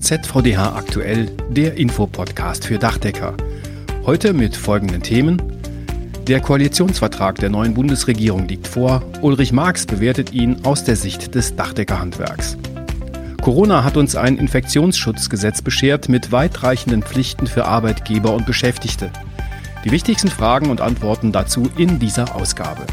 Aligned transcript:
ZVDH 0.00 0.76
aktuell, 0.76 1.30
der 1.50 1.74
Infopodcast 1.76 2.64
für 2.64 2.78
Dachdecker. 2.78 3.34
Heute 4.06 4.32
mit 4.32 4.56
folgenden 4.56 5.02
Themen. 5.02 5.40
Der 6.26 6.40
Koalitionsvertrag 6.40 7.36
der 7.36 7.50
neuen 7.50 7.74
Bundesregierung 7.74 8.48
liegt 8.48 8.66
vor. 8.66 9.02
Ulrich 9.20 9.52
Marx 9.52 9.86
bewertet 9.86 10.32
ihn 10.32 10.64
aus 10.64 10.84
der 10.84 10.96
Sicht 10.96 11.34
des 11.34 11.54
Dachdeckerhandwerks. 11.54 12.56
Corona 13.42 13.84
hat 13.84 13.96
uns 13.96 14.16
ein 14.16 14.38
Infektionsschutzgesetz 14.38 15.62
beschert 15.62 16.08
mit 16.08 16.32
weitreichenden 16.32 17.02
Pflichten 17.02 17.46
für 17.46 17.66
Arbeitgeber 17.66 18.34
und 18.34 18.46
Beschäftigte. 18.46 19.10
Die 19.84 19.90
wichtigsten 19.90 20.28
Fragen 20.28 20.70
und 20.70 20.80
Antworten 20.80 21.32
dazu 21.32 21.70
in 21.76 21.98
dieser 21.98 22.34
Ausgabe. 22.36 22.86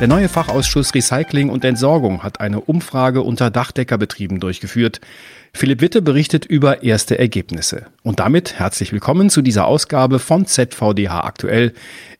Der 0.00 0.08
neue 0.08 0.28
Fachausschuss 0.28 0.94
Recycling 0.94 1.48
und 1.48 1.64
Entsorgung 1.64 2.22
hat 2.22 2.40
eine 2.40 2.60
Umfrage 2.60 3.22
unter 3.22 3.50
Dachdeckerbetrieben 3.50 4.40
durchgeführt. 4.40 5.00
Philipp 5.52 5.80
Witte 5.80 6.02
berichtet 6.02 6.44
über 6.44 6.82
erste 6.82 7.18
Ergebnisse. 7.18 7.86
Und 8.02 8.18
damit 8.18 8.58
herzlich 8.58 8.92
willkommen 8.92 9.30
zu 9.30 9.42
dieser 9.42 9.66
Ausgabe 9.66 10.18
von 10.18 10.46
ZVDH 10.46 11.24
aktuell. 11.24 11.72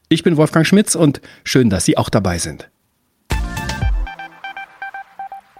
Ich 0.09 0.23
bin 0.23 0.37
Wolfgang 0.37 0.67
Schmitz 0.67 0.95
und 0.95 1.21
schön, 1.43 1.71
dass 1.71 1.85
Sie 1.85 1.97
auch 1.97 2.09
dabei 2.09 2.39
sind. 2.39 2.69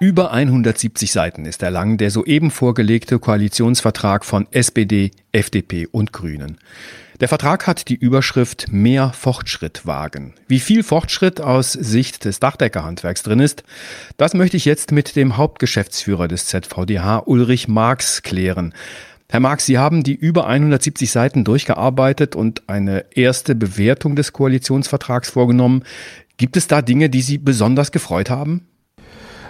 Über 0.03 0.33
170 0.33 1.13
Seiten 1.13 1.47
ist 1.47 1.63
er 1.63 1.71
lang, 1.71 1.97
der 1.97 2.11
soeben 2.11 2.51
vorgelegte 2.51 3.21
Koalitionsvertrag 3.21 4.25
von 4.25 4.49
SPD, 4.51 5.13
FDP 5.31 5.87
und 5.87 6.13
Grünen. 6.13 6.59
Der 7.23 7.29
Vertrag 7.29 7.69
hat 7.69 7.89
die 7.89 7.95
Überschrift 7.95 8.73
Mehr 8.73 9.13
Fortschritt 9.13 9.87
wagen. 9.87 10.35
Wie 10.49 10.59
viel 10.59 10.83
Fortschritt 10.83 11.41
aus 11.41 11.71
Sicht 11.71 12.25
des 12.25 12.41
Dachdeckerhandwerks 12.41 13.23
drin 13.23 13.39
ist, 13.39 13.63
das 14.17 14.35
möchte 14.35 14.57
ich 14.57 14.65
jetzt 14.65 14.91
mit 14.91 15.15
dem 15.15 15.37
Hauptgeschäftsführer 15.37 16.27
des 16.27 16.47
ZVDH, 16.47 17.23
Ulrich 17.27 17.69
Marx, 17.69 18.23
klären. 18.23 18.75
Herr 19.31 19.39
Marx, 19.39 19.67
Sie 19.67 19.79
haben 19.79 20.03
die 20.03 20.17
über 20.17 20.49
170 20.49 21.13
Seiten 21.13 21.45
durchgearbeitet 21.45 22.35
und 22.35 22.69
eine 22.69 23.05
erste 23.15 23.55
Bewertung 23.55 24.17
des 24.17 24.33
Koalitionsvertrags 24.33 25.31
vorgenommen. 25.31 25.85
Gibt 26.39 26.57
es 26.57 26.67
da 26.67 26.83
Dinge, 26.83 27.09
die 27.09 27.23
Sie 27.23 27.39
besonders 27.39 27.93
gefreut 27.93 28.31
haben? 28.31 28.67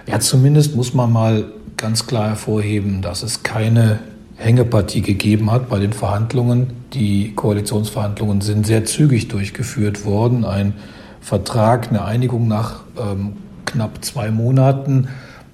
Ja, 0.06 0.20
zumindest 0.20 0.76
muss 0.76 0.92
man 0.92 1.10
mal 1.10 1.50
ganz 1.78 2.06
klar 2.06 2.28
hervorheben, 2.28 3.00
dass 3.00 3.22
es 3.22 3.42
keine 3.42 4.00
Hängepartie 4.42 5.02
gegeben 5.02 5.50
hat 5.50 5.68
bei 5.68 5.78
den 5.78 5.92
Verhandlungen. 5.92 6.68
Die 6.92 7.32
Koalitionsverhandlungen 7.34 8.40
sind 8.40 8.66
sehr 8.66 8.84
zügig 8.84 9.28
durchgeführt 9.28 10.04
worden. 10.04 10.44
Ein 10.44 10.74
Vertrag, 11.20 11.88
eine 11.88 12.04
Einigung 12.04 12.48
nach 12.48 12.80
ähm, 12.98 13.34
knapp 13.64 14.04
zwei 14.04 14.30
Monaten, 14.30 15.08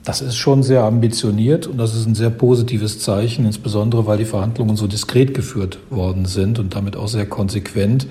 das 0.09 0.22
ist 0.22 0.36
schon 0.36 0.62
sehr 0.62 0.84
ambitioniert 0.84 1.66
und 1.66 1.77
das 1.77 1.94
ist 1.94 2.06
ein 2.06 2.14
sehr 2.14 2.31
positives 2.31 2.98
Zeichen, 2.98 3.44
insbesondere 3.44 4.06
weil 4.06 4.16
die 4.16 4.25
Verhandlungen 4.25 4.75
so 4.75 4.86
diskret 4.86 5.34
geführt 5.34 5.78
worden 5.91 6.25
sind 6.25 6.59
und 6.59 6.75
damit 6.75 6.97
auch 6.97 7.09
sehr 7.09 7.27
konsequent. 7.27 8.06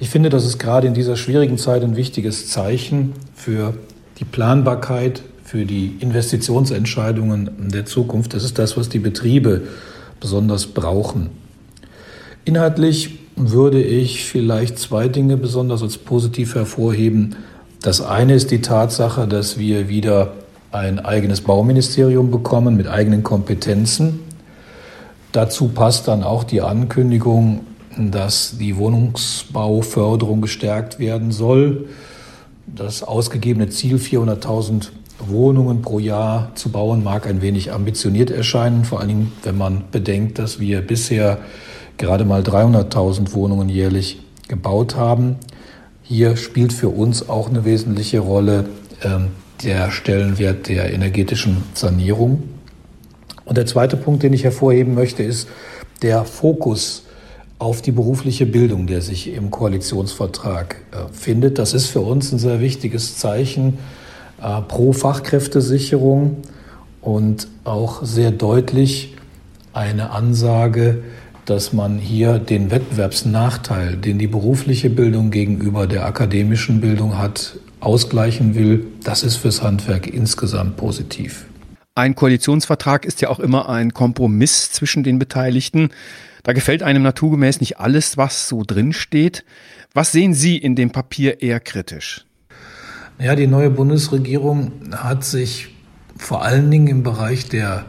Ich 0.00 0.10
finde, 0.10 0.30
das 0.30 0.44
ist 0.44 0.58
gerade 0.58 0.88
in 0.88 0.94
dieser 0.94 1.14
schwierigen 1.14 1.56
Zeit 1.56 1.84
ein 1.84 1.94
wichtiges 1.94 2.48
Zeichen 2.48 3.12
für 3.34 3.74
die 4.18 4.24
Planbarkeit, 4.24 5.22
für 5.44 5.64
die 5.64 5.96
Investitionsentscheidungen 6.00 7.70
der 7.70 7.86
Zukunft. 7.86 8.34
Das 8.34 8.42
ist 8.42 8.58
das, 8.58 8.76
was 8.76 8.88
die 8.88 8.98
Betriebe 8.98 9.62
besonders 10.20 10.66
brauchen. 10.66 11.30
Inhaltlich 12.44 13.18
würde 13.36 13.82
ich 13.82 14.24
vielleicht 14.24 14.78
zwei 14.78 15.08
Dinge 15.08 15.36
besonders 15.36 15.82
als 15.82 15.98
positiv 15.98 16.54
hervorheben. 16.54 17.36
Das 17.82 18.00
eine 18.00 18.34
ist 18.34 18.50
die 18.50 18.60
Tatsache, 18.60 19.28
dass 19.28 19.58
wir 19.58 19.88
wieder 19.88 20.32
ein 20.72 20.98
eigenes 20.98 21.40
Bauministerium 21.40 22.30
bekommen 22.30 22.76
mit 22.76 22.88
eigenen 22.88 23.22
Kompetenzen. 23.22 24.20
Dazu 25.32 25.68
passt 25.68 26.08
dann 26.08 26.22
auch 26.22 26.44
die 26.44 26.62
Ankündigung, 26.62 27.60
dass 27.96 28.56
die 28.58 28.76
Wohnungsbauförderung 28.76 30.40
gestärkt 30.40 30.98
werden 30.98 31.32
soll. 31.32 31.88
Das 32.66 33.02
ausgegebene 33.02 33.68
Ziel 33.68 33.96
400.000 33.96 34.88
Wohnungen 35.18 35.82
pro 35.82 35.98
Jahr 35.98 36.52
zu 36.54 36.70
bauen, 36.70 37.02
mag 37.02 37.26
ein 37.26 37.42
wenig 37.42 37.72
ambitioniert 37.72 38.30
erscheinen, 38.30 38.84
vor 38.84 39.00
Dingen, 39.08 39.32
wenn 39.42 39.56
man 39.56 39.84
bedenkt, 39.90 40.38
dass 40.38 40.60
wir 40.60 40.80
bisher 40.80 41.38
gerade 41.96 42.24
mal 42.24 42.42
300.000 42.42 43.32
Wohnungen 43.32 43.68
jährlich 43.68 44.20
gebaut 44.46 44.96
haben. 44.96 45.36
Hier 46.02 46.36
spielt 46.36 46.72
für 46.72 46.88
uns 46.88 47.28
auch 47.28 47.50
eine 47.50 47.64
wesentliche 47.64 48.20
Rolle 48.20 48.66
ähm, 49.02 49.28
der 49.62 49.90
Stellenwert 49.90 50.68
der 50.68 50.92
energetischen 50.92 51.64
Sanierung. 51.74 52.44
Und 53.44 53.58
der 53.58 53.66
zweite 53.66 53.96
Punkt, 53.96 54.22
den 54.22 54.32
ich 54.32 54.44
hervorheben 54.44 54.94
möchte, 54.94 55.22
ist 55.22 55.48
der 56.02 56.24
Fokus 56.24 57.04
auf 57.58 57.82
die 57.82 57.90
berufliche 57.90 58.46
Bildung, 58.46 58.86
der 58.86 59.02
sich 59.02 59.34
im 59.34 59.50
Koalitionsvertrag 59.50 60.76
äh, 60.92 61.12
findet. 61.12 61.58
Das 61.58 61.74
ist 61.74 61.86
für 61.86 62.00
uns 62.00 62.30
ein 62.30 62.38
sehr 62.38 62.60
wichtiges 62.60 63.18
Zeichen 63.18 63.78
pro 64.68 64.92
Fachkräftesicherung 64.92 66.38
und 67.00 67.48
auch 67.64 68.04
sehr 68.04 68.30
deutlich 68.30 69.16
eine 69.72 70.10
Ansage, 70.10 71.02
dass 71.44 71.72
man 71.72 71.98
hier 71.98 72.38
den 72.38 72.70
Wettbewerbsnachteil, 72.70 73.96
den 73.96 74.18
die 74.18 74.26
berufliche 74.26 74.90
Bildung 74.90 75.30
gegenüber 75.30 75.86
der 75.86 76.04
akademischen 76.04 76.80
Bildung 76.80 77.16
hat, 77.16 77.58
ausgleichen 77.80 78.54
will. 78.54 78.86
Das 79.02 79.22
ist 79.22 79.36
fürs 79.36 79.62
Handwerk 79.62 80.06
insgesamt 80.06 80.76
positiv. 80.76 81.46
Ein 81.94 82.14
Koalitionsvertrag 82.14 83.04
ist 83.04 83.22
ja 83.22 83.28
auch 83.28 83.40
immer 83.40 83.68
ein 83.68 83.92
Kompromiss 83.92 84.70
zwischen 84.70 85.02
den 85.02 85.18
Beteiligten. 85.18 85.88
Da 86.42 86.52
gefällt 86.52 86.82
einem 86.82 87.02
naturgemäß 87.02 87.60
nicht 87.60 87.80
alles, 87.80 88.16
was 88.16 88.48
so 88.48 88.62
drin 88.64 88.92
steht. 88.92 89.44
Was 89.94 90.12
sehen 90.12 90.34
Sie 90.34 90.58
in 90.58 90.76
dem 90.76 90.90
Papier 90.90 91.42
eher 91.42 91.60
kritisch? 91.60 92.27
Ja, 93.20 93.34
die 93.34 93.48
neue 93.48 93.70
Bundesregierung 93.70 94.70
hat 94.92 95.24
sich 95.24 95.74
vor 96.16 96.44
allen 96.44 96.70
Dingen 96.70 96.86
im 96.86 97.02
Bereich 97.02 97.48
der 97.48 97.84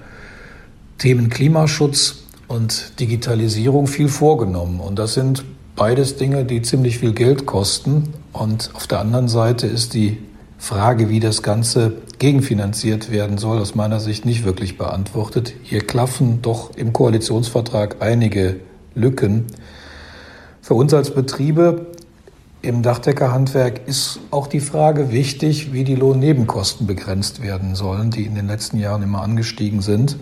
Themen 0.98 1.30
Klimaschutz 1.30 2.24
und 2.48 3.00
Digitalisierung 3.00 3.86
viel 3.86 4.08
vorgenommen. 4.08 4.80
Und 4.80 4.98
das 4.98 5.14
sind 5.14 5.46
beides 5.76 6.18
Dinge, 6.18 6.46
die 6.46 6.64
ziemlich 6.64 6.98
viel 6.98 7.14
Geld 7.14 7.46
kosten. 7.46 8.10
Und 8.34 8.72
auf 8.74 8.88
der 8.88 9.02
anderen 9.02 9.28
Seite 9.28 9.68
ist 9.68 9.94
die 9.94 10.18
Frage, 10.58 11.10
wie 11.10 11.20
das 11.20 11.44
Ganze 11.44 11.94
gegenfinanziert 12.18 13.12
werden 13.12 13.38
soll, 13.38 13.60
aus 13.60 13.76
meiner 13.76 14.00
Sicht 14.00 14.26
nicht 14.26 14.46
wirklich 14.46 14.80
beantwortet. 14.80 15.54
Hier 15.62 15.86
klaffen 15.86 16.42
doch 16.42 16.76
im 16.76 16.92
Koalitionsvertrag 16.92 17.98
einige 18.00 18.62
Lücken. 18.96 19.46
Für 20.64 20.74
uns 20.74 20.92
als 20.92 21.14
Betriebe 21.14 21.89
im 22.62 22.82
Dachdeckerhandwerk 22.82 23.88
ist 23.88 24.20
auch 24.32 24.48
die 24.48 24.60
Frage 24.60 25.12
wichtig, 25.12 25.72
wie 25.72 25.86
die 25.86 25.96
Lohnnebenkosten 25.96 26.88
begrenzt 26.88 27.42
werden 27.42 27.74
sollen, 27.74 28.12
die 28.12 28.26
in 28.26 28.36
den 28.36 28.48
letzten 28.48 28.78
Jahren 28.78 29.02
immer 29.02 29.22
angestiegen 29.22 29.82
sind. 29.82 30.18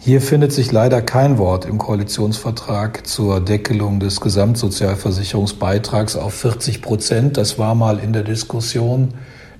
Hier 0.00 0.22
findet 0.22 0.52
sich 0.52 0.72
leider 0.72 1.02
kein 1.02 1.36
Wort 1.36 1.66
im 1.66 1.76
Koalitionsvertrag 1.76 3.06
zur 3.06 3.40
Deckelung 3.40 4.00
des 4.00 4.20
Gesamtsozialversicherungsbeitrags 4.20 6.16
auf 6.16 6.32
40 6.34 6.80
Prozent. 6.80 7.36
Das 7.36 7.58
war 7.58 7.74
mal 7.74 7.98
in 7.98 8.14
der 8.14 8.22
Diskussion 8.22 9.12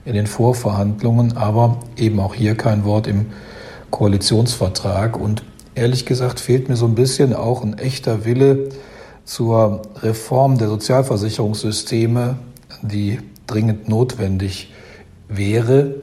in 0.06 0.14
den 0.14 0.26
Vorverhandlungen, 0.26 1.36
aber 1.36 1.80
eben 1.96 2.20
auch 2.20 2.34
hier 2.34 2.54
kein 2.54 2.84
Wort 2.84 3.06
im 3.06 3.26
Koalitionsvertrag. 3.90 5.20
Und 5.20 5.42
ehrlich 5.74 6.06
gesagt 6.06 6.40
fehlt 6.40 6.70
mir 6.70 6.76
so 6.76 6.86
ein 6.86 6.94
bisschen 6.94 7.34
auch 7.34 7.62
ein 7.62 7.76
echter 7.76 8.24
Wille, 8.24 8.70
zur 9.28 9.82
Reform 10.02 10.56
der 10.56 10.68
Sozialversicherungssysteme, 10.68 12.36
die 12.80 13.18
dringend 13.46 13.86
notwendig 13.86 14.72
wäre. 15.28 15.96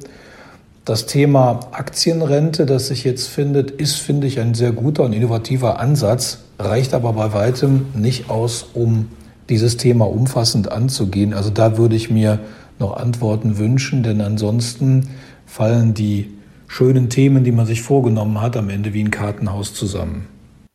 Das 0.85 1.07
Thema 1.07 1.59
Aktienrente, 1.71 2.67
das 2.67 2.87
sich 2.87 3.03
jetzt 3.03 3.27
findet, 3.27 3.71
ist, 3.71 3.95
finde 3.95 4.27
ich, 4.27 4.39
ein 4.39 4.53
sehr 4.53 4.71
guter 4.71 5.01
und 5.03 5.13
innovativer 5.13 5.79
Ansatz, 5.79 6.43
reicht 6.59 6.93
aber 6.93 7.13
bei 7.13 7.33
weitem 7.33 7.87
nicht 7.95 8.29
aus, 8.29 8.67
um 8.75 9.09
dieses 9.49 9.77
Thema 9.77 10.07
umfassend 10.07 10.71
anzugehen. 10.71 11.33
Also 11.33 11.49
da 11.49 11.79
würde 11.79 11.95
ich 11.95 12.11
mir 12.11 12.37
noch 12.77 12.95
Antworten 12.95 13.57
wünschen, 13.57 14.03
denn 14.03 14.21
ansonsten 14.21 15.09
fallen 15.47 15.95
die 15.95 16.29
schönen 16.67 17.09
Themen, 17.09 17.43
die 17.43 17.51
man 17.51 17.65
sich 17.65 17.81
vorgenommen 17.81 18.39
hat, 18.39 18.55
am 18.55 18.69
Ende 18.69 18.93
wie 18.93 19.03
ein 19.03 19.09
Kartenhaus 19.09 19.73
zusammen. 19.73 20.27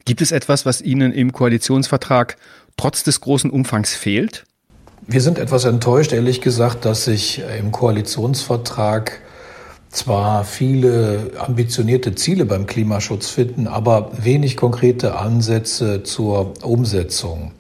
Gibt 0.05 0.23
es 0.23 0.33
etwas, 0.33 0.67
was 0.67 0.81
Ihnen 0.81 1.13
im 1.13 1.33
Koalitionsvertrag 1.33 2.37
trotz 2.77 3.03
des 3.03 3.21
großen 3.21 3.51
Umfangs 3.51 3.95
fehlt? 3.95 4.45
Wir 5.07 5.21
sind 5.21 5.39
etwas 5.39 5.65
enttäuscht, 5.65 6.13
ehrlich 6.13 6.41
gesagt, 6.41 6.85
dass 6.85 7.05
sich 7.05 7.43
im 7.59 7.73
Koalitionsvertrag 7.73 9.21
zwar 9.91 10.45
viele 10.45 11.33
ambitionierte 11.39 12.15
Ziele 12.15 12.45
beim 12.45 12.67
Klimaschutz 12.67 13.29
finden, 13.29 13.67
aber 13.67 14.13
wenig 14.17 14.57
konkrete 14.57 15.17
Ansätze 15.17 16.03
zur 16.05 16.55
Umsetzung. 16.63 17.53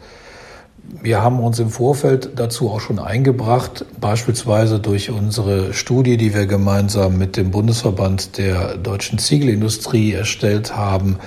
wir 1.02 1.22
haben 1.22 1.40
uns 1.40 1.58
im 1.58 1.70
Vorfeld 1.70 2.30
dazu 2.36 2.70
auch 2.70 2.80
schon 2.80 2.98
eingebracht, 2.98 3.84
beispielsweise 4.00 4.78
durch 4.80 5.10
unsere 5.10 5.72
Studie, 5.72 6.16
die 6.16 6.34
wir 6.34 6.46
gemeinsam 6.46 7.16
mit 7.18 7.36
dem 7.36 7.50
Bundesverband 7.50 8.38
der 8.38 8.76
deutschen 8.76 9.18
Ziegelindustrie 9.18 10.12
erstellt 10.12 10.76
haben. 10.76 11.18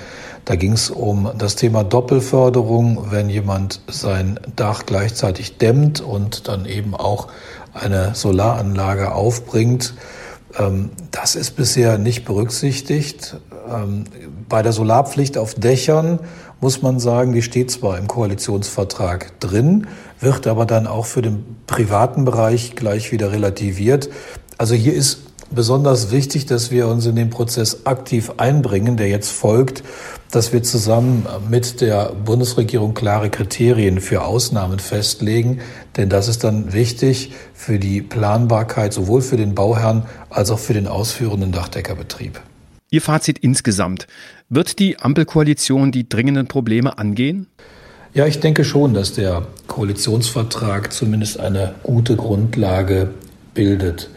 Da 0.44 0.56
ging 0.56 0.72
es 0.72 0.90
um 0.90 1.30
das 1.38 1.56
Thema 1.56 1.84
Doppelförderung, 1.84 3.10
wenn 3.10 3.30
jemand 3.30 3.80
sein 3.88 4.38
Dach 4.56 4.84
gleichzeitig 4.84 5.56
dämmt 5.56 6.00
und 6.00 6.48
dann 6.48 6.66
eben 6.66 6.94
auch 6.94 7.28
eine 7.72 8.14
Solaranlage 8.14 9.12
aufbringt. 9.12 9.94
Ähm, 10.58 10.90
das 11.10 11.34
ist 11.34 11.52
bisher 11.52 11.98
nicht 11.98 12.24
berücksichtigt. 12.24 13.36
Ähm, 13.68 14.04
bei 14.48 14.62
der 14.62 14.72
Solarpflicht 14.72 15.38
auf 15.38 15.54
Dächern 15.54 16.20
muss 16.60 16.82
man 16.82 17.00
sagen, 17.00 17.32
die 17.32 17.42
steht 17.42 17.70
zwar 17.70 17.98
im 17.98 18.06
Koalitionsvertrag 18.06 19.40
drin, 19.40 19.86
wird 20.20 20.46
aber 20.46 20.66
dann 20.66 20.86
auch 20.86 21.06
für 21.06 21.22
den 21.22 21.56
privaten 21.66 22.24
Bereich 22.24 22.76
gleich 22.76 23.12
wieder 23.12 23.32
relativiert. 23.32 24.10
Also 24.58 24.74
hier 24.74 24.94
ist 24.94 25.23
besonders 25.54 26.10
wichtig, 26.10 26.46
dass 26.46 26.70
wir 26.70 26.88
uns 26.88 27.06
in 27.06 27.16
den 27.16 27.30
Prozess 27.30 27.86
aktiv 27.86 28.32
einbringen, 28.36 28.96
der 28.96 29.08
jetzt 29.08 29.30
folgt, 29.30 29.82
dass 30.30 30.52
wir 30.52 30.62
zusammen 30.62 31.26
mit 31.48 31.80
der 31.80 32.12
Bundesregierung 32.12 32.94
klare 32.94 33.30
Kriterien 33.30 34.00
für 34.00 34.24
Ausnahmen 34.24 34.78
festlegen. 34.78 35.60
Denn 35.96 36.08
das 36.08 36.28
ist 36.28 36.44
dann 36.44 36.72
wichtig 36.72 37.32
für 37.54 37.78
die 37.78 38.02
Planbarkeit 38.02 38.92
sowohl 38.92 39.22
für 39.22 39.36
den 39.36 39.54
Bauherrn 39.54 40.06
als 40.30 40.50
auch 40.50 40.58
für 40.58 40.74
den 40.74 40.88
ausführenden 40.88 41.52
Dachdeckerbetrieb. 41.52 42.40
Ihr 42.90 43.02
Fazit 43.02 43.38
insgesamt. 43.38 44.06
Wird 44.48 44.78
die 44.78 44.98
Ampelkoalition 44.98 45.92
die 45.92 46.08
dringenden 46.08 46.48
Probleme 46.48 46.98
angehen? 46.98 47.48
Ja, 48.12 48.26
ich 48.26 48.38
denke 48.38 48.64
schon, 48.64 48.94
dass 48.94 49.12
der 49.12 49.46
Koalitionsvertrag 49.66 50.92
zumindest 50.92 51.40
eine 51.40 51.74
gute 51.82 52.14
Grundlage 52.14 53.10
bildet. 53.54 54.10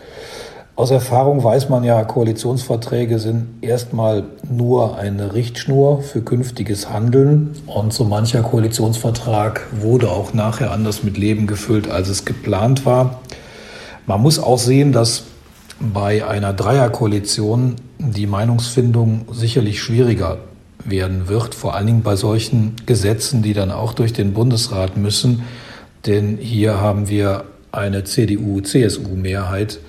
Aus 0.78 0.92
Erfahrung 0.92 1.44
weiß 1.44 1.70
man 1.70 1.84
ja, 1.84 2.04
Koalitionsverträge 2.04 3.18
sind 3.18 3.48
erstmal 3.62 4.26
nur 4.48 4.96
eine 5.00 5.34
Richtschnur 5.34 6.04
für 6.04 6.22
künftiges 6.22 6.88
Handeln. 6.88 7.56
Und 7.66 7.94
so 7.94 8.04
mancher 8.04 8.44
Koalitionsvertrag 8.44 9.66
wurde 9.82 10.12
auch 10.12 10.36
nachher 10.36 10.70
anders 10.70 11.02
mit 11.02 11.18
Leben 11.18 11.48
gefüllt, 11.48 11.90
als 11.90 12.10
es 12.10 12.26
geplant 12.26 12.86
war. 12.86 13.22
Man 14.06 14.22
muss 14.22 14.38
auch 14.38 14.60
sehen, 14.60 14.92
dass 14.92 15.24
bei 15.80 16.24
einer 16.24 16.54
Dreierkoalition 16.54 17.78
die 17.98 18.28
Meinungsfindung 18.28 19.26
sicherlich 19.32 19.82
schwieriger 19.82 20.38
werden 20.86 21.28
wird, 21.28 21.56
vor 21.56 21.74
allen 21.74 21.88
Dingen 21.88 22.04
bei 22.04 22.16
solchen 22.16 22.76
Gesetzen, 22.86 23.42
die 23.42 23.56
dann 23.56 23.72
auch 23.72 23.94
durch 23.94 24.14
den 24.14 24.34
Bundesrat 24.34 24.96
müssen. 24.96 25.42
Denn 26.06 26.38
hier 26.38 26.80
haben 26.80 27.10
wir 27.10 27.46
eine 27.72 28.04
CDU-CSU-Mehrheit, 28.04 29.80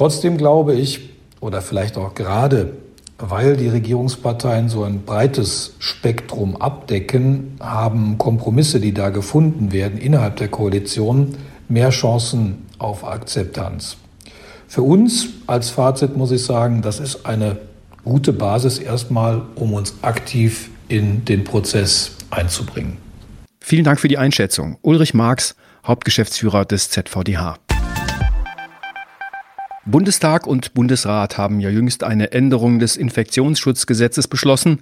Trotzdem 0.00 0.38
glaube 0.38 0.76
ich, 0.76 1.10
oder 1.40 1.60
vielleicht 1.60 1.98
auch 1.98 2.14
gerade, 2.14 2.72
weil 3.18 3.58
die 3.58 3.68
Regierungsparteien 3.68 4.70
so 4.70 4.82
ein 4.82 5.02
breites 5.02 5.74
Spektrum 5.78 6.56
abdecken, 6.56 7.58
haben 7.60 8.16
Kompromisse, 8.16 8.80
die 8.80 8.94
da 8.94 9.10
gefunden 9.10 9.72
werden 9.72 9.98
innerhalb 9.98 10.36
der 10.36 10.48
Koalition, 10.48 11.36
mehr 11.68 11.90
Chancen 11.90 12.64
auf 12.78 13.04
Akzeptanz. 13.04 13.98
Für 14.68 14.80
uns 14.80 15.28
als 15.46 15.68
Fazit 15.68 16.16
muss 16.16 16.30
ich 16.30 16.44
sagen, 16.44 16.80
das 16.80 16.98
ist 16.98 17.26
eine 17.26 17.58
gute 18.02 18.32
Basis 18.32 18.78
erstmal, 18.78 19.42
um 19.54 19.74
uns 19.74 19.96
aktiv 20.00 20.70
in 20.88 21.26
den 21.26 21.44
Prozess 21.44 22.12
einzubringen. 22.30 22.96
Vielen 23.60 23.84
Dank 23.84 24.00
für 24.00 24.08
die 24.08 24.16
Einschätzung. 24.16 24.78
Ulrich 24.80 25.12
Marx, 25.12 25.56
Hauptgeschäftsführer 25.84 26.64
des 26.64 26.88
ZVDH. 26.88 27.58
Bundestag 29.86 30.46
und 30.46 30.74
Bundesrat 30.74 31.38
haben 31.38 31.58
ja 31.58 31.70
jüngst 31.70 32.04
eine 32.04 32.32
Änderung 32.32 32.78
des 32.78 32.96
Infektionsschutzgesetzes 32.96 34.28
beschlossen, 34.28 34.80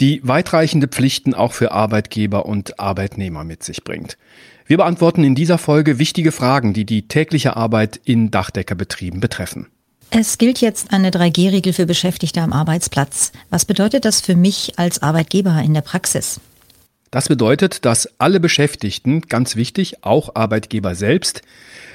die 0.00 0.20
weitreichende 0.22 0.86
Pflichten 0.86 1.32
auch 1.32 1.52
für 1.52 1.72
Arbeitgeber 1.72 2.44
und 2.44 2.78
Arbeitnehmer 2.78 3.44
mit 3.44 3.62
sich 3.62 3.84
bringt. 3.84 4.18
Wir 4.66 4.76
beantworten 4.76 5.24
in 5.24 5.34
dieser 5.34 5.58
Folge 5.58 5.98
wichtige 5.98 6.32
Fragen, 6.32 6.74
die 6.74 6.84
die 6.84 7.08
tägliche 7.08 7.56
Arbeit 7.56 8.00
in 8.04 8.30
Dachdeckerbetrieben 8.30 9.20
betreffen. 9.20 9.66
Es 10.10 10.38
gilt 10.38 10.60
jetzt 10.60 10.92
eine 10.92 11.10
3G-Regel 11.10 11.72
für 11.72 11.86
Beschäftigte 11.86 12.40
am 12.40 12.52
Arbeitsplatz. 12.52 13.32
Was 13.50 13.64
bedeutet 13.64 14.04
das 14.04 14.20
für 14.20 14.36
mich 14.36 14.78
als 14.78 15.02
Arbeitgeber 15.02 15.60
in 15.62 15.74
der 15.74 15.80
Praxis? 15.80 16.40
Das 17.14 17.28
bedeutet, 17.28 17.84
dass 17.84 18.08
alle 18.18 18.40
Beschäftigten, 18.40 19.20
ganz 19.20 19.54
wichtig, 19.54 20.02
auch 20.02 20.34
Arbeitgeber 20.34 20.96
selbst, 20.96 21.42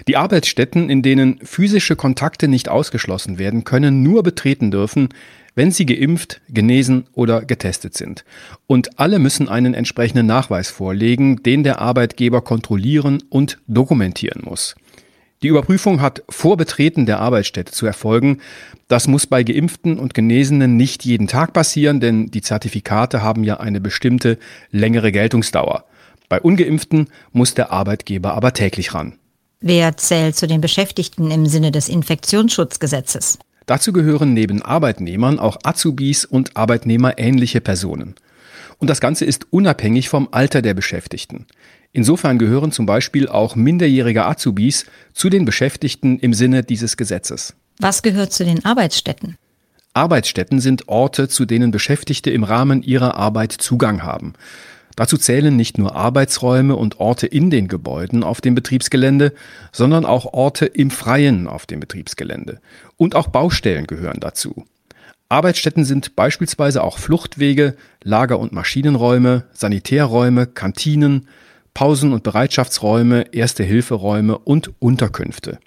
die 0.08 0.16
Arbeitsstätten, 0.16 0.90
in 0.90 1.02
denen 1.02 1.42
physische 1.44 1.98
Kontakte 1.98 2.48
nicht 2.48 2.70
ausgeschlossen 2.70 3.38
werden 3.38 3.66
können, 3.66 4.02
nur 4.02 4.24
betreten 4.24 4.72
dürfen, 4.72 5.10
wenn 5.56 5.72
sie 5.72 5.86
geimpft, 5.86 6.40
genesen 6.48 7.06
oder 7.12 7.44
getestet 7.44 7.96
sind. 7.96 8.24
Und 8.66 8.98
alle 8.98 9.20
müssen 9.20 9.50
einen 9.50 9.74
entsprechenden 9.74 10.26
Nachweis 10.26 10.70
vorlegen, 10.70 11.44
den 11.44 11.66
der 11.66 11.82
Arbeitgeber 11.82 12.40
kontrollieren 12.40 13.22
und 13.30 13.60
dokumentieren 13.68 14.44
muss. 14.46 14.76
Die 15.42 15.48
Überprüfung 15.48 16.02
hat 16.02 16.24
vor 16.28 16.58
Betreten 16.58 17.06
der 17.06 17.22
Arbeitsstätte 17.22 17.72
zu 17.72 17.86
erfolgen. 17.86 18.40
Das 18.90 19.08
muss 19.08 19.26
bei 19.26 19.44
Geimpften 19.44 19.98
und 19.98 20.14
Genesenen 20.14 20.76
nicht 20.76 21.06
jeden 21.06 21.28
Tag 21.28 21.54
passieren, 21.54 22.02
denn 22.02 22.30
die 22.30 22.42
Zertifikate 22.42 23.22
haben 23.22 23.46
ja 23.46 23.58
eine 23.58 23.80
bestimmte 23.80 24.38
längere 24.72 25.14
Geltungsdauer. 25.14 25.86
Bei 26.28 26.42
ungeimpften 26.42 27.08
muss 27.32 27.54
der 27.54 27.72
Arbeitgeber 27.72 28.34
aber 28.34 28.52
täglich 28.52 28.94
ran. 28.94 29.14
Wer 29.62 29.96
zählt 29.96 30.36
zu 30.36 30.46
den 30.46 30.60
Beschäftigten 30.60 31.32
im 31.32 31.46
Sinne 31.46 31.72
des 31.72 31.88
Infektionsschutzgesetzes? 31.88 33.40
Dazu 33.66 33.94
gehören 33.94 34.34
neben 34.34 34.62
Arbeitnehmern 34.62 35.40
auch 35.40 35.58
Azubis 35.64 36.26
und 36.26 36.58
arbeitnehmerähnliche 36.58 37.62
Personen. 37.62 38.16
Und 38.80 38.90
das 38.90 39.02
Ganze 39.02 39.26
ist 39.26 39.48
unabhängig 39.52 40.10
vom 40.10 40.30
Alter 40.32 40.62
der 40.62 40.74
Beschäftigten. 40.74 41.46
Insofern 41.92 42.38
gehören 42.40 42.72
zum 42.72 42.86
Beispiel 42.86 43.28
auch 43.28 43.56
minderjährige 43.56 44.26
Azubis 44.26 44.86
zu 45.14 45.30
den 45.30 45.46
Beschäftigten 45.46 46.20
im 46.20 46.34
Sinne 46.34 46.64
dieses 46.64 46.98
Gesetzes. 46.98 47.56
Was 47.80 48.02
gehört 48.02 48.32
zu 48.32 48.46
den 48.46 48.64
Arbeitsstätten? 48.64 49.38
Arbeitsstätten 49.94 50.60
sind 50.60 50.88
Orte, 50.88 51.28
zu 51.28 51.46
denen 51.46 51.72
Beschäftigte 51.72 52.30
im 52.30 52.44
Rahmen 52.44 52.84
ihrer 52.84 53.16
Arbeit 53.16 53.52
Zugang 53.52 54.04
haben. 54.04 54.34
Dazu 54.96 55.18
zählen 55.18 55.56
nicht 55.56 55.78
nur 55.78 55.96
Arbeitsräume 55.96 56.76
und 56.76 57.00
Orte 57.00 57.26
in 57.26 57.50
den 57.50 57.68
Gebäuden 57.68 58.24
auf 58.24 58.42
dem 58.42 58.54
Betriebsgelände, 58.54 59.34
sondern 59.72 60.06
auch 60.06 60.34
Orte 60.34 60.66
im 60.66 60.92
Freien 60.92 61.48
auf 61.48 61.66
dem 61.66 61.80
Betriebsgelände. 61.80 62.60
Und 62.98 63.16
auch 63.16 63.28
Baustellen 63.28 63.88
gehören 63.88 64.20
dazu. 64.20 64.66
Arbeitsstätten 65.30 65.86
sind 65.86 66.16
beispielsweise 66.16 66.84
auch 66.84 66.98
Fluchtwege, 66.98 67.76
Lager- 68.04 68.40
und 68.40 68.52
Maschinenräume, 68.52 69.46
Sanitärräume, 69.54 70.48
Kantinen, 70.48 71.28
Pausen- 71.76 72.14
und 72.14 72.24
Bereitschaftsräume, 72.24 73.26
Erste-Hilferäume 73.32 74.40
und 74.40 74.72
Unterkünfte. 74.80 75.60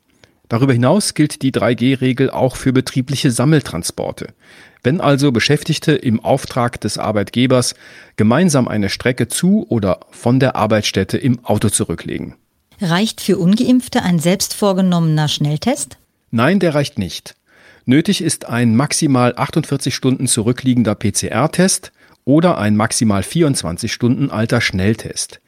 Darüber 0.49 0.73
hinaus 0.73 1.14
gilt 1.14 1.42
die 1.42 1.52
3G-Regel 1.52 2.28
auch 2.28 2.57
für 2.57 2.73
betriebliche 2.73 3.31
Sammeltransporte. 3.31 4.35
Wenn 4.83 5.00
also 5.00 5.31
Beschäftigte 5.31 5.92
im 5.92 6.19
Auftrag 6.21 6.81
des 6.81 6.99
Arbeitgebers 6.99 7.75
gemeinsam 8.16 8.66
eine 8.66 8.88
Strecke 8.88 9.28
zu 9.28 9.64
oder 9.69 10.00
von 10.11 10.40
der 10.40 10.57
Arbeitsstätte 10.57 11.16
im 11.16 11.45
Auto 11.45 11.69
zurücklegen. 11.69 12.35
Reicht 12.81 13.21
für 13.21 13.38
ungeimpfte 13.38 14.02
ein 14.02 14.19
selbst 14.19 14.54
vorgenommener 14.54 15.28
Schnelltest? 15.28 15.99
Nein, 16.33 16.59
der 16.59 16.75
reicht 16.75 16.99
nicht. 16.99 17.37
Nötig 17.85 18.23
ist 18.23 18.49
ein 18.49 18.77
maximal 18.77 19.35
48 19.37 19.95
Stunden 19.95 20.29
zurückliegender 20.29 20.95
PCR-Test 20.95 21.93
oder 22.25 22.59
ein 22.59 22.77
maximal 22.77 23.25
24 23.25 23.93
Stunden 23.93 24.31
alter 24.31 24.61
Schnelltest. 24.61 25.41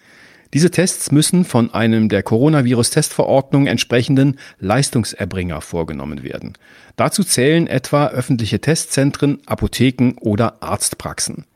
Diese 0.53 0.71
Tests 0.71 1.13
müssen 1.13 1.45
von 1.45 1.73
einem 1.75 2.09
der 2.09 2.23
Coronavirus-Testverordnung 2.23 3.67
entsprechenden 3.67 4.39
Leistungserbringer 4.59 5.61
vorgenommen 5.61 6.23
werden. 6.23 6.55
Dazu 6.97 7.23
zählen 7.23 7.67
etwa 7.67 8.09
öffentliche 8.09 8.61
Testzentren, 8.61 9.39
Apotheken 9.47 10.15
oder 10.21 10.63
Arztpraxen. 10.63 11.47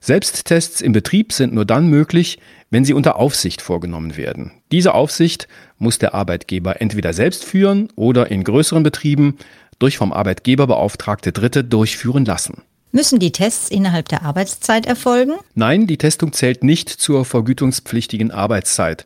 Selbsttests 0.00 0.82
im 0.82 0.92
Betrieb 0.92 1.32
sind 1.32 1.54
nur 1.54 1.64
dann 1.64 1.88
möglich, 1.88 2.38
wenn 2.70 2.84
sie 2.84 2.92
unter 2.92 3.16
Aufsicht 3.16 3.62
vorgenommen 3.62 4.16
werden. 4.16 4.52
Diese 4.70 4.94
Aufsicht 4.94 5.48
muss 5.78 5.98
der 5.98 6.14
Arbeitgeber 6.14 6.80
entweder 6.80 7.12
selbst 7.12 7.44
führen 7.44 7.88
oder 7.96 8.30
in 8.30 8.44
größeren 8.44 8.82
Betrieben 8.82 9.38
durch 9.78 9.96
vom 9.96 10.12
Arbeitgeber 10.12 10.66
beauftragte 10.66 11.32
Dritte 11.32 11.64
durchführen 11.64 12.24
lassen. 12.24 12.62
Müssen 12.92 13.18
die 13.18 13.32
Tests 13.32 13.70
innerhalb 13.70 14.08
der 14.08 14.22
Arbeitszeit 14.22 14.86
erfolgen? 14.86 15.32
Nein, 15.56 15.88
die 15.88 15.98
Testung 15.98 16.32
zählt 16.32 16.62
nicht 16.62 16.88
zur 16.88 17.24
vergütungspflichtigen 17.24 18.30
Arbeitszeit. 18.30 19.04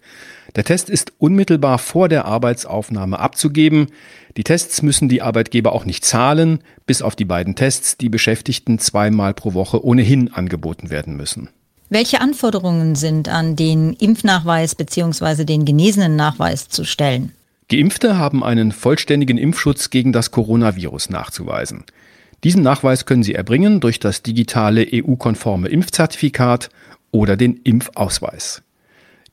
Der 0.57 0.65
Test 0.65 0.91
ist 0.91 1.13
unmittelbar 1.17 1.79
vor 1.79 2.11
der 2.11 2.27
Arbeitsaufnahme 2.27 3.19
abzugeben. 3.19 3.87
Die 4.37 4.45
Tests 4.45 4.83
müssen 4.83 5.09
die 5.09 5.23
Arbeitgeber 5.23 5.73
auch 5.73 5.87
nicht 5.87 6.05
zahlen, 6.05 6.61
bis 6.85 7.01
auf 7.01 7.17
die 7.17 7.25
beiden 7.25 7.55
Tests, 7.55 7.97
die 7.97 8.11
Beschäftigten 8.11 8.79
zweimal 8.79 9.33
pro 9.33 9.55
Woche 9.55 9.83
ohnehin 9.83 10.33
angeboten 10.35 10.91
werden 10.91 11.17
müssen. 11.17 11.49
Welche 11.91 12.21
Anforderungen 12.21 12.95
sind 12.95 13.31
an 13.31 13.57
den 13.57 13.95
Impfnachweis 13.95 14.75
bzw. 14.75 15.45
den 15.45 15.65
genesenen 15.65 16.17
Nachweis 16.17 16.69
zu 16.69 16.85
stellen? 16.85 17.33
Geimpfte 17.71 18.17
haben 18.17 18.43
einen 18.43 18.73
vollständigen 18.73 19.37
Impfschutz 19.37 19.91
gegen 19.91 20.13
das 20.13 20.31
Coronavirus 20.31 21.11
nachzuweisen. 21.11 21.85
Diesen 22.43 22.63
Nachweis 22.63 23.05
können 23.05 23.23
sie 23.23 23.35
erbringen 23.35 23.81
durch 23.81 24.01
das 24.01 24.23
digitale 24.23 24.87
EU-konforme 24.91 25.69
Impfzertifikat 25.69 26.71
oder 27.11 27.37
den 27.37 27.59
Impfausweis. 27.65 28.63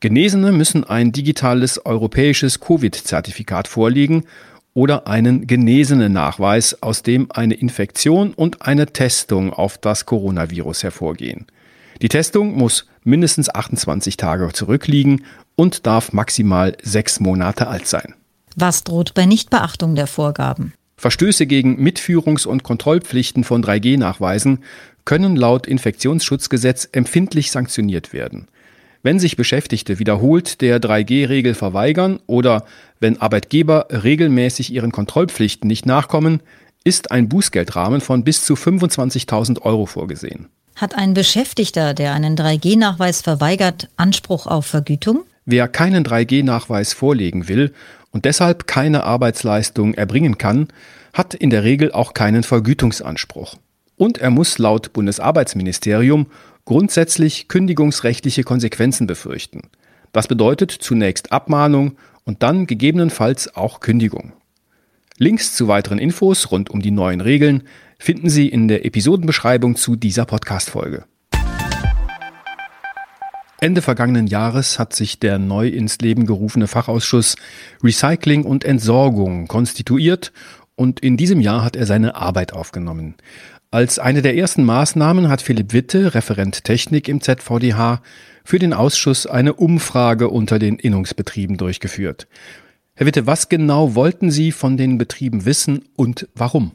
Genesene 0.00 0.52
müssen 0.52 0.84
ein 0.84 1.12
digitales 1.12 1.84
europäisches 1.86 2.60
Covid-Zertifikat 2.60 3.68
vorlegen 3.68 4.24
oder 4.74 5.06
einen 5.06 5.46
genesenen 5.46 6.12
Nachweis, 6.12 6.82
aus 6.82 7.02
dem 7.02 7.32
eine 7.32 7.54
Infektion 7.54 8.34
und 8.34 8.60
eine 8.60 8.86
Testung 8.92 9.50
auf 9.50 9.78
das 9.78 10.04
Coronavirus 10.04 10.82
hervorgehen. 10.82 11.46
Die 12.02 12.10
Testung 12.10 12.54
muss 12.54 12.86
mindestens 13.02 13.48
28 13.48 14.18
Tage 14.18 14.50
zurückliegen 14.52 15.24
und 15.54 15.86
darf 15.86 16.12
maximal 16.12 16.76
sechs 16.82 17.20
Monate 17.20 17.68
alt 17.68 17.86
sein. 17.86 18.14
Was 18.56 18.84
droht 18.84 19.12
bei 19.12 19.26
Nichtbeachtung 19.26 19.94
der 19.94 20.06
Vorgaben? 20.06 20.72
Verstöße 20.96 21.46
gegen 21.46 21.78
Mitführungs- 21.78 22.46
und 22.46 22.62
Kontrollpflichten 22.62 23.44
von 23.44 23.62
3G-Nachweisen 23.62 24.60
können 25.04 25.36
laut 25.36 25.66
Infektionsschutzgesetz 25.66 26.88
empfindlich 26.90 27.50
sanktioniert 27.50 28.14
werden. 28.14 28.48
Wenn 29.02 29.20
sich 29.20 29.36
Beschäftigte 29.36 29.98
wiederholt 29.98 30.62
der 30.62 30.80
3G-Regel 30.80 31.52
verweigern 31.52 32.18
oder 32.26 32.64
wenn 32.98 33.20
Arbeitgeber 33.20 33.88
regelmäßig 33.90 34.72
ihren 34.72 34.90
Kontrollpflichten 34.90 35.68
nicht 35.68 35.84
nachkommen, 35.84 36.40
ist 36.82 37.10
ein 37.10 37.28
Bußgeldrahmen 37.28 38.00
von 38.00 38.24
bis 38.24 38.46
zu 38.46 38.54
25.000 38.54 39.60
Euro 39.62 39.84
vorgesehen. 39.84 40.48
Hat 40.76 40.94
ein 40.94 41.12
Beschäftigter, 41.12 41.92
der 41.92 42.14
einen 42.14 42.36
3G-Nachweis 42.36 43.20
verweigert, 43.20 43.90
Anspruch 43.96 44.46
auf 44.46 44.64
Vergütung? 44.64 45.24
Wer 45.44 45.68
keinen 45.68 46.04
3G-Nachweis 46.04 46.92
vorlegen 46.94 47.48
will 47.48 47.72
und 48.16 48.24
deshalb 48.24 48.66
keine 48.66 49.04
Arbeitsleistung 49.04 49.92
erbringen 49.92 50.38
kann, 50.38 50.68
hat 51.12 51.34
in 51.34 51.50
der 51.50 51.64
Regel 51.64 51.92
auch 51.92 52.14
keinen 52.14 52.44
Vergütungsanspruch. 52.44 53.56
Und 53.96 54.16
er 54.16 54.30
muss 54.30 54.56
laut 54.56 54.94
Bundesarbeitsministerium 54.94 56.28
grundsätzlich 56.64 57.46
kündigungsrechtliche 57.48 58.42
Konsequenzen 58.42 59.06
befürchten. 59.06 59.68
Das 60.12 60.28
bedeutet 60.28 60.70
zunächst 60.70 61.30
Abmahnung 61.30 61.98
und 62.24 62.42
dann 62.42 62.66
gegebenenfalls 62.66 63.54
auch 63.54 63.80
Kündigung. 63.80 64.32
Links 65.18 65.54
zu 65.54 65.68
weiteren 65.68 65.98
Infos 65.98 66.50
rund 66.50 66.70
um 66.70 66.80
die 66.80 66.92
neuen 66.92 67.20
Regeln 67.20 67.64
finden 67.98 68.30
Sie 68.30 68.48
in 68.48 68.66
der 68.66 68.86
Episodenbeschreibung 68.86 69.76
zu 69.76 69.94
dieser 69.94 70.24
Podcast-Folge. 70.24 71.04
Ende 73.58 73.80
vergangenen 73.80 74.26
Jahres 74.26 74.78
hat 74.78 74.94
sich 74.94 75.18
der 75.18 75.38
neu 75.38 75.68
ins 75.68 75.98
Leben 75.98 76.26
gerufene 76.26 76.66
Fachausschuss 76.66 77.36
Recycling 77.82 78.44
und 78.44 78.64
Entsorgung 78.64 79.48
konstituiert 79.48 80.32
und 80.74 81.00
in 81.00 81.16
diesem 81.16 81.40
Jahr 81.40 81.64
hat 81.64 81.74
er 81.74 81.86
seine 81.86 82.16
Arbeit 82.16 82.52
aufgenommen. 82.52 83.14
Als 83.70 83.98
eine 83.98 84.22
der 84.22 84.36
ersten 84.36 84.64
Maßnahmen 84.64 85.28
hat 85.28 85.42
Philipp 85.42 85.72
Witte, 85.72 86.14
Referent 86.14 86.64
Technik 86.64 87.08
im 87.08 87.20
ZVDH, 87.20 88.02
für 88.44 88.58
den 88.58 88.72
Ausschuss 88.72 89.26
eine 89.26 89.54
Umfrage 89.54 90.28
unter 90.28 90.58
den 90.58 90.76
Innungsbetrieben 90.76 91.56
durchgeführt. 91.56 92.28
Herr 92.94 93.06
Witte, 93.06 93.26
was 93.26 93.48
genau 93.48 93.94
wollten 93.94 94.30
Sie 94.30 94.52
von 94.52 94.76
den 94.76 94.98
Betrieben 94.98 95.44
wissen 95.44 95.84
und 95.96 96.28
warum? 96.34 96.72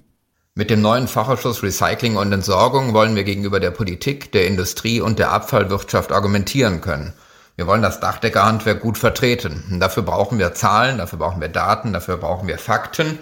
Mit 0.53 0.69
dem 0.69 0.81
neuen 0.81 1.07
Fachausschuss 1.07 1.63
Recycling 1.63 2.17
und 2.17 2.33
Entsorgung 2.33 2.93
wollen 2.93 3.15
wir 3.15 3.23
gegenüber 3.23 3.61
der 3.61 3.71
Politik, 3.71 4.33
der 4.33 4.47
Industrie 4.47 4.99
und 4.99 5.17
der 5.17 5.31
Abfallwirtschaft 5.31 6.11
argumentieren 6.11 6.81
können. 6.81 7.13
Wir 7.55 7.67
wollen 7.67 7.81
das 7.81 8.01
Dachdeckerhandwerk 8.01 8.81
gut 8.81 8.97
vertreten. 8.97 9.63
Und 9.71 9.79
dafür 9.79 10.03
brauchen 10.03 10.39
wir 10.39 10.53
Zahlen, 10.53 10.97
dafür 10.97 11.19
brauchen 11.19 11.39
wir 11.39 11.47
Daten, 11.47 11.93
dafür 11.93 12.17
brauchen 12.17 12.49
wir 12.49 12.57
Fakten. 12.57 13.17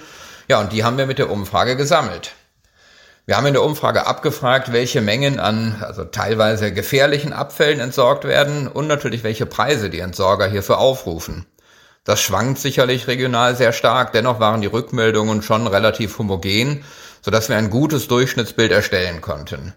Ja, 0.48 0.60
und 0.60 0.74
die 0.74 0.84
haben 0.84 0.98
wir 0.98 1.06
mit 1.06 1.20
der 1.20 1.30
Umfrage 1.30 1.78
gesammelt. 1.78 2.32
Wir 3.28 3.38
haben 3.38 3.46
in 3.46 3.54
der 3.54 3.62
Umfrage 3.62 4.08
abgefragt, 4.08 4.74
welche 4.74 5.02
Mengen 5.02 5.40
an 5.40 5.84
also 5.86 6.06
teilweise 6.06 6.74
gefährlichen 6.74 7.32
Abfällen 7.32 7.80
entsorgt 7.80 8.24
werden 8.24 8.68
und 8.68 8.88
natürlich 8.88 9.24
welche 9.24 9.46
Preise 9.46 9.92
die 9.92 10.00
Entsorger 10.00 10.48
hierfür 10.48 10.80
aufrufen. 10.80 11.46
Das 12.06 12.22
schwankt 12.22 12.58
sicherlich 12.58 13.06
regional 13.06 13.56
sehr 13.56 13.72
stark, 13.72 14.14
dennoch 14.14 14.40
waren 14.40 14.62
die 14.62 14.68
Rückmeldungen 14.68 15.44
schon 15.44 15.68
relativ 15.68 16.18
homogen 16.18 16.84
sodass 17.22 17.50
wir 17.50 17.58
ein 17.58 17.70
gutes 17.70 18.08
Durchschnittsbild 18.08 18.72
erstellen 18.72 19.22
konnten. 19.22 19.74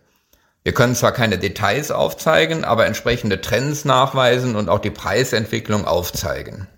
Wir 0.64 0.72
können 0.72 0.94
zwar 0.94 1.12
keine 1.12 1.38
Details 1.38 1.90
aufzeigen, 1.90 2.64
aber 2.64 2.86
entsprechende 2.86 3.40
Trends 3.40 3.84
nachweisen 3.84 4.54
und 4.54 4.68
auch 4.68 4.78
die 4.78 4.90
Preisentwicklung 4.90 5.84
aufzeigen. 5.84 6.68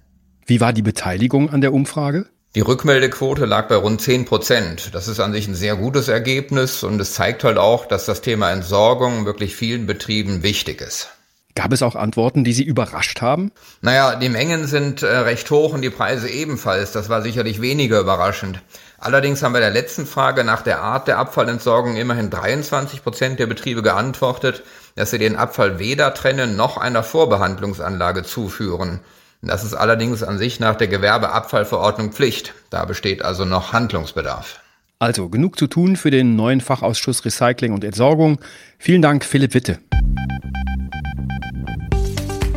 Wie 0.47 0.61
war 0.61 0.73
die 0.73 0.83
Beteiligung 0.83 1.51
an 1.51 1.61
der 1.61 1.73
Umfrage? 1.73 2.27
Die 2.55 2.61
Rückmeldequote 2.61 3.47
lag 3.47 3.67
bei 3.69 3.75
rund 3.75 4.01
10 4.01 4.27
Prozent. 4.27 4.95
Das 4.95 5.09
ist 5.09 5.19
an 5.19 5.33
sich 5.33 5.49
ein 5.49 5.57
sehr 5.57 5.75
gutes 5.75 6.09
Ergebnis 6.09 6.85
und 6.85 7.01
es 7.01 7.13
zeigt 7.13 7.43
halt 7.43 7.59
auch, 7.59 7.85
dass 7.87 8.07
das 8.07 8.21
Thema 8.21 8.53
Entsorgung 8.53 9.27
wirklich 9.27 9.57
vielen 9.57 9.87
Betrieben 9.87 10.43
wichtig 10.43 10.81
ist. 10.81 11.11
Gab 11.57 11.73
es 11.73 11.83
auch 11.83 11.95
Antworten, 11.95 12.43
die 12.43 12.53
Sie 12.53 12.65
überrascht 12.65 13.21
haben? 13.23 13.53
Naja, 13.81 14.17
die 14.17 14.29
Mengen 14.29 14.67
sind 14.67 15.03
äh, 15.03 15.07
recht 15.07 15.51
hoch 15.51 15.73
und 15.73 15.83
die 15.83 15.91
Preise 15.91 16.29
ebenfalls. 16.29 16.93
Das 16.93 17.09
war 17.09 17.23
sicherlich 17.23 17.61
weniger 17.61 18.01
überraschend. 18.01 18.61
Allerdings 19.05 19.43
haben 19.43 19.53
bei 19.53 19.61
der 19.61 19.69
letzten 19.69 20.07
Frage 20.07 20.45
nach 20.45 20.63
der 20.63 20.81
Art 20.81 21.09
der 21.09 21.19
Abfallentsorgung 21.19 21.97
immerhin 21.97 22.31
23 22.31 23.03
Prozent 23.03 23.39
der 23.39 23.47
Betriebe 23.47 23.83
geantwortet, 23.83 24.63
dass 24.95 25.11
sie 25.11 25.19
den 25.19 25.37
Abfall 25.37 25.79
weder 25.79 26.15
trennen 26.15 26.57
noch 26.57 26.79
einer 26.79 27.03
Vorbehandlungsanlage 27.03 28.23
zuführen. 28.23 29.01
Das 29.43 29.63
ist 29.63 29.75
allerdings 29.75 30.23
an 30.23 30.39
sich 30.39 30.59
nach 30.59 30.77
der 30.77 30.89
Gewerbeabfallverordnung 30.89 32.13
Pflicht. 32.13 32.55
Da 32.71 32.87
besteht 32.87 33.23
also 33.23 33.45
noch 33.45 33.75
Handlungsbedarf. 33.75 34.61
Also 34.99 35.29
genug 35.29 35.59
zu 35.59 35.67
tun 35.67 35.97
für 35.97 36.11
den 36.11 36.35
neuen 36.35 36.63
Fachausschuss 36.63 37.27
Recycling 37.27 37.75
und 37.75 37.85
Entsorgung. 37.85 38.39
Vielen 38.79 39.03
Dank, 39.03 39.27
Philipp 39.27 39.53
Witte. 39.53 39.81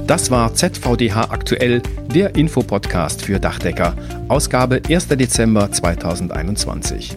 Das 0.07 0.31
war 0.31 0.53
ZVDH 0.53 1.31
aktuell, 1.31 1.81
der 2.13 2.35
Infopodcast 2.37 3.21
für 3.21 3.41
Dachdecker, 3.41 3.93
Ausgabe 4.29 4.81
1. 4.89 5.09
Dezember 5.09 5.69
2021. 5.69 7.13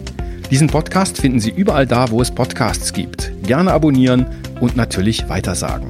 Diesen 0.51 0.67
Podcast 0.67 1.17
finden 1.17 1.39
Sie 1.39 1.51
überall 1.51 1.87
da, 1.87 2.11
wo 2.11 2.21
es 2.21 2.31
Podcasts 2.31 2.91
gibt. 2.91 3.31
Gerne 3.43 3.71
abonnieren 3.71 4.25
und 4.59 4.75
natürlich 4.75 5.29
weitersagen. 5.29 5.87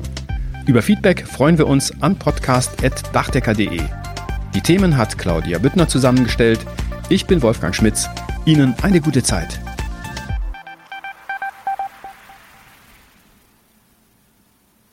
Über 0.67 0.83
Feedback 0.83 1.25
freuen 1.25 1.57
wir 1.57 1.65
uns 1.65 1.91
an 2.03 2.19
podcast.dachdecker.de. 2.19 3.81
Die 4.53 4.61
Themen 4.61 4.95
hat 4.95 5.17
Claudia 5.17 5.57
Büttner 5.57 5.87
zusammengestellt. 5.87 6.59
Ich 7.09 7.25
bin 7.25 7.41
Wolfgang 7.41 7.73
Schmitz. 7.73 8.07
Ihnen 8.45 8.75
eine 8.83 9.01
gute 9.01 9.23
Zeit. 9.23 9.59